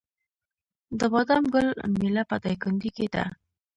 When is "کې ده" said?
2.95-3.23